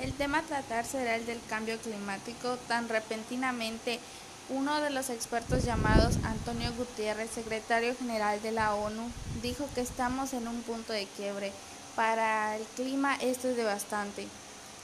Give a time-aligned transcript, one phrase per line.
[0.00, 2.56] El tema a tratar será el del cambio climático.
[2.66, 4.00] Tan repentinamente,
[4.48, 9.08] uno de los expertos llamados Antonio Gutiérrez, secretario general de la ONU,
[9.40, 11.52] dijo que estamos en un punto de quiebre.
[11.94, 14.26] Para el clima esto es devastante.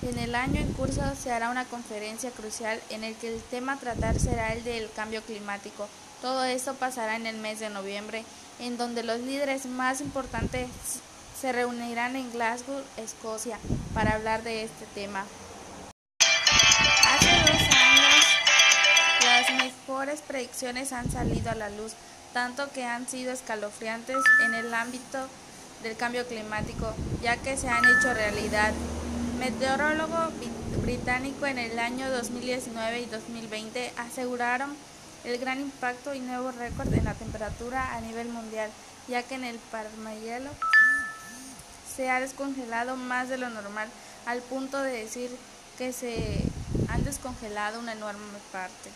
[0.00, 3.74] En el año en curso se hará una conferencia crucial en el que el tema
[3.74, 5.86] a tratar será el del cambio climático.
[6.22, 8.24] Todo esto pasará en el mes de noviembre,
[8.58, 10.68] en donde los líderes más importantes
[11.40, 13.58] se reunirán en Glasgow, Escocia,
[13.94, 15.24] para hablar de este tema.
[16.20, 18.24] Hace dos años
[19.24, 21.94] las mejores predicciones han salido a la luz,
[22.34, 25.28] tanto que han sido escalofriantes en el ámbito
[25.82, 28.74] del cambio climático, ya que se han hecho realidad.
[29.38, 30.32] Meteorólogo
[30.82, 34.76] británico en el año 2019 y 2020 aseguraron
[35.24, 38.70] el gran impacto y nuevo récord en la temperatura a nivel mundial,
[39.08, 40.50] ya que en el Parmayelo
[41.94, 43.88] se ha descongelado más de lo normal,
[44.26, 45.30] al punto de decir
[45.78, 46.42] que se
[46.88, 48.90] han descongelado una enorme parte.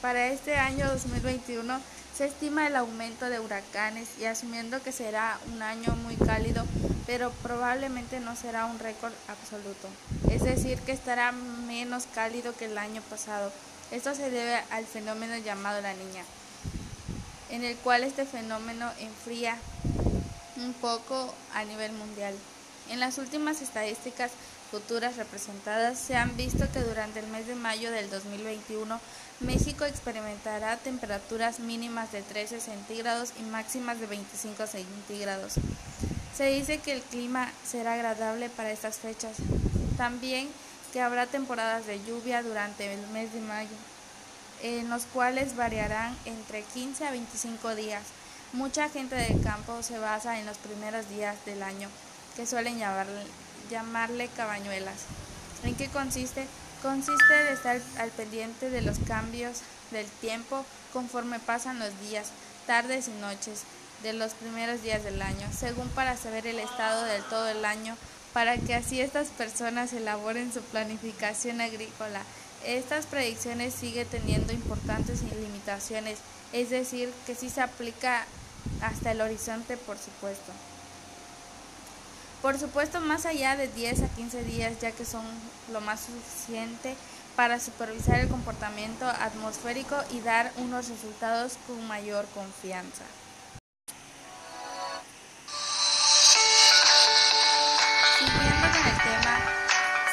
[0.00, 1.80] Para este año 2021
[2.16, 6.64] se estima el aumento de huracanes y asumiendo que será un año muy cálido,
[7.06, 9.88] pero probablemente no será un récord absoluto.
[10.30, 13.52] Es decir, que estará menos cálido que el año pasado.
[13.90, 16.24] Esto se debe al fenómeno llamado la niña,
[17.50, 19.58] en el cual este fenómeno enfría
[20.56, 22.34] un poco a nivel mundial.
[22.88, 24.30] En las últimas estadísticas
[24.70, 29.00] futuras representadas se han visto que durante el mes de mayo del 2021
[29.40, 35.54] México experimentará temperaturas mínimas de 13 centígrados y máximas de 25 centígrados.
[36.36, 39.36] Se dice que el clima será agradable para estas fechas.
[39.96, 40.48] También
[40.92, 43.76] que habrá temporadas de lluvia durante el mes de mayo,
[44.62, 48.02] en los cuales variarán entre 15 a 25 días.
[48.52, 51.88] Mucha gente del campo se basa en los primeros días del año,
[52.36, 55.02] que suelen llamarle, cabañuelas.
[55.64, 56.46] ¿En qué consiste?
[56.80, 59.58] Consiste en estar al pendiente de los cambios
[59.90, 62.28] del tiempo conforme pasan los días,
[62.66, 63.62] tardes y noches
[64.02, 67.96] de los primeros días del año, según para saber el estado del todo el año,
[68.32, 72.22] para que así estas personas elaboren su planificación agrícola.
[72.64, 76.18] Estas predicciones siguen teniendo importantes limitaciones,
[76.52, 78.24] es decir, que sí se aplica
[78.80, 80.52] hasta el horizonte, por supuesto.
[82.42, 85.24] Por supuesto, más allá de 10 a 15 días, ya que son
[85.72, 86.94] lo más suficiente
[87.34, 93.04] para supervisar el comportamiento atmosférico y dar unos resultados con mayor confianza.
[98.18, 99.38] Siguiendo con el tema,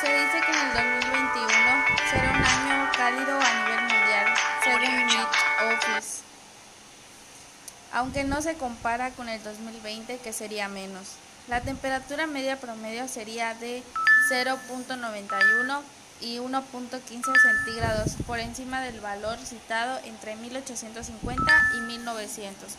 [0.02, 1.03] se dice que en el 2021
[7.94, 11.14] aunque no se compara con el 2020 que sería menos.
[11.48, 13.84] La temperatura media promedio sería de
[14.30, 15.82] 0.91
[16.22, 21.44] y 1.15 centígrados por encima del valor citado entre 1850
[21.78, 22.70] y 1900.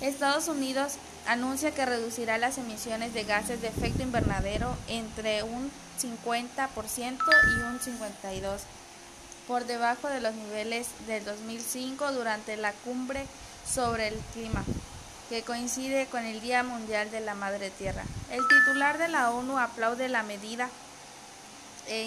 [0.00, 0.94] Estados Unidos
[1.26, 7.18] anuncia que reducirá las emisiones de gases de efecto invernadero entre un 50%
[7.56, 8.58] y un 52%
[9.46, 13.26] por debajo de los niveles del 2005 durante la cumbre
[13.66, 14.64] sobre el clima,
[15.28, 18.04] que coincide con el Día Mundial de la Madre Tierra.
[18.30, 20.68] El titular de la ONU aplaude la medida
[21.86, 22.02] e,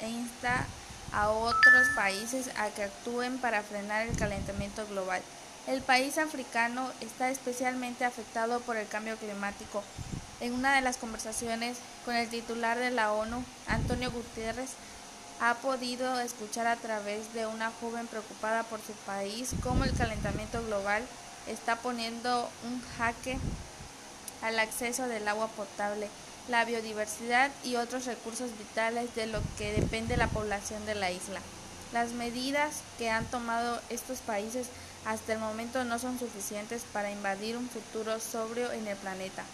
[0.00, 0.66] e insta
[1.12, 5.22] a otros países a que actúen para frenar el calentamiento global.
[5.66, 9.82] El país africano está especialmente afectado por el cambio climático.
[10.40, 14.70] En una de las conversaciones con el titular de la ONU, Antonio Gutiérrez,
[15.40, 20.62] ha podido escuchar a través de una joven preocupada por su país cómo el calentamiento
[20.64, 21.02] global
[21.46, 23.38] está poniendo un jaque
[24.42, 26.08] al acceso del agua potable,
[26.48, 31.40] la biodiversidad y otros recursos vitales de lo que depende la población de la isla.
[31.92, 34.68] Las medidas que han tomado estos países
[35.04, 39.44] hasta el momento no son suficientes para invadir un futuro sobrio en el planeta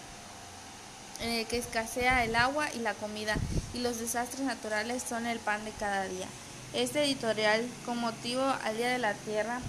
[1.21, 3.37] en el que escasea el agua y la comida
[3.79, 6.27] los desastres naturales son el pan de cada día.
[6.73, 9.61] Este editorial, con motivo al Día de la Tierra,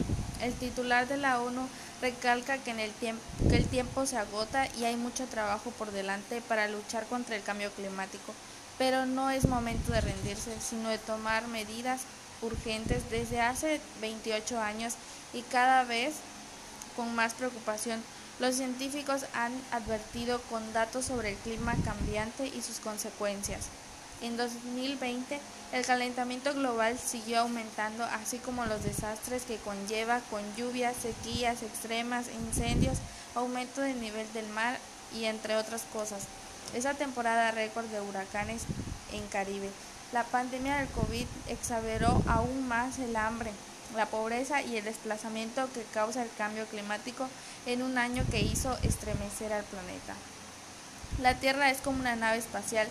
[0.42, 1.68] el titular de la ONU
[2.02, 6.68] recalca que, el que el tiempo se agota y hay mucho trabajo por delante para
[6.68, 8.34] luchar contra el cambio climático,
[8.78, 12.02] pero no es momento de rendirse, sino de tomar medidas
[12.42, 14.94] urgentes desde hace 28 años
[15.34, 16.16] y cada vez
[16.96, 18.02] con más preocupación
[18.40, 23.68] los científicos han advertido con datos sobre el clima cambiante y sus consecuencias.
[24.22, 25.40] En 2020,
[25.72, 32.26] el calentamiento global siguió aumentando, así como los desastres que conlleva con lluvias, sequías extremas,
[32.28, 32.98] incendios,
[33.34, 34.78] aumento del nivel del mar
[35.16, 36.24] y entre otras cosas.
[36.74, 38.64] Esa temporada récord de huracanes
[39.14, 39.70] en Caribe.
[40.12, 43.52] La pandemia del COVID exageró aún más el hambre,
[43.96, 47.30] la pobreza y el desplazamiento que causa el cambio climático
[47.66, 50.14] en un año que hizo estremecer al planeta.
[51.22, 52.88] La Tierra es como una nave espacial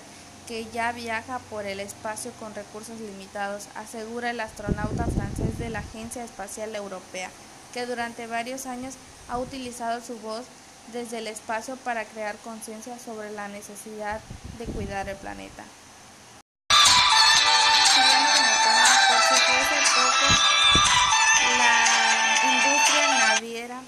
[0.48, 5.80] que ya viaja por el espacio con recursos limitados, asegura el astronauta francés de la
[5.80, 7.30] Agencia Espacial Europea,
[7.74, 8.94] que durante varios años
[9.28, 10.46] ha utilizado su voz
[10.94, 14.20] desde el espacio para crear conciencia sobre la necesidad
[14.58, 15.64] de cuidar el planeta.
[21.58, 23.82] la industria naviera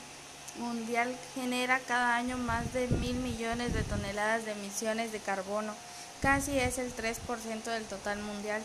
[0.58, 5.74] mundial genera cada año más de mil millones de toneladas de emisiones de carbono
[6.20, 8.62] casi es el 3% del total mundial,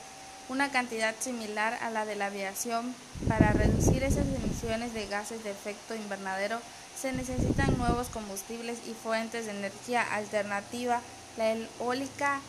[0.50, 2.94] una cantidad similar a la de la aviación.
[3.28, 6.60] Para reducir esas emisiones de gases de efecto invernadero
[7.00, 11.02] se necesitan nuevos combustibles y fuentes de energía alternativa.
[11.38, 12.40] La eólica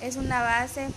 [0.00, 0.88] es una base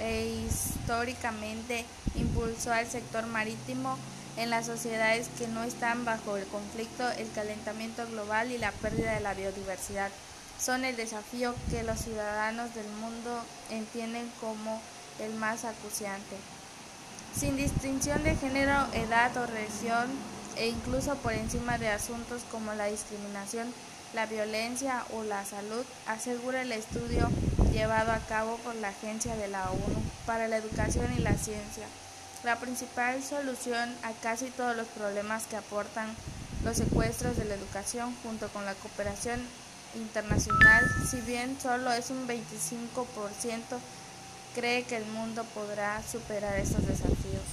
[0.00, 1.84] e históricamente
[2.16, 3.96] impulsó al sector marítimo
[4.36, 9.14] en las sociedades que no están bajo el conflicto, el calentamiento global y la pérdida
[9.14, 10.10] de la biodiversidad
[10.58, 14.80] son el desafío que los ciudadanos del mundo entienden como
[15.20, 16.36] el más acuciante.
[17.38, 20.08] Sin distinción de género, edad o región,
[20.56, 23.72] e incluso por encima de asuntos como la discriminación,
[24.14, 27.28] la violencia o la salud, asegura el estudio
[27.72, 31.86] llevado a cabo por la Agencia de la ONU para la Educación y la Ciencia.
[32.44, 36.14] La principal solución a casi todos los problemas que aportan
[36.62, 39.40] los secuestros de la educación junto con la cooperación
[39.96, 43.78] internacional, si bien solo es un 25%,
[44.54, 47.44] cree que el mundo podrá superar estos desafíos.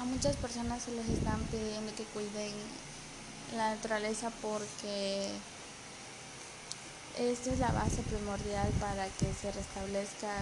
[0.00, 2.52] A muchas personas se les están pidiendo que cuiden
[3.56, 5.30] la naturaleza porque
[7.18, 10.32] esta es la base primordial para que se restablezca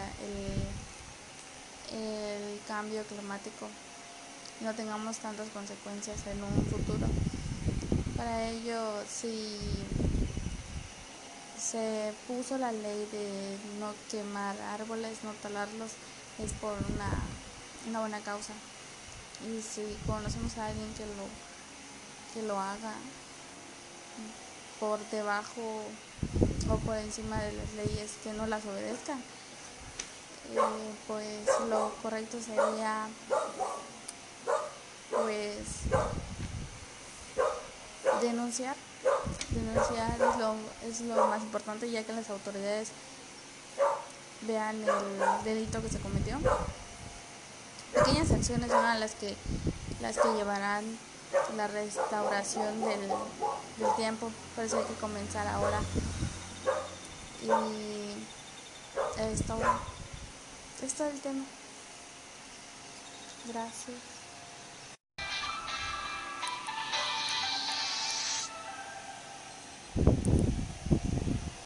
[1.91, 3.69] el, el cambio climático
[4.61, 7.07] no tengamos tantas consecuencias en un futuro.
[8.17, 9.59] Para ello, si
[11.59, 15.93] se puso la ley de no quemar árboles, no talarlos,
[16.39, 17.11] es por una,
[17.89, 18.53] una buena causa.
[19.45, 21.27] Y si conocemos a alguien que lo,
[22.33, 22.95] que lo haga
[24.81, 25.83] por debajo
[26.71, 29.19] o por encima de las leyes que no las obedezcan,
[30.53, 33.09] eh, pues lo correcto sería
[35.11, 35.57] pues
[38.21, 38.77] denunciar
[39.51, 40.55] denunciar es lo,
[40.89, 42.89] es lo más importante ya que las autoridades
[44.43, 46.39] vean el delito que se cometió.
[47.95, 49.37] Pequeñas acciones son las que
[50.01, 50.85] las que llevarán
[51.57, 55.81] la restauración del, del tiempo por eso hay que comenzar ahora
[57.43, 57.49] y
[59.33, 59.59] esto
[60.83, 61.45] es todo el tema.
[63.49, 64.16] Gracias